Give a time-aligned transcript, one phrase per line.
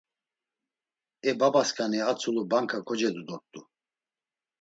[1.29, 3.61] E babasǩani a tzulu banka kocedu dort̆u.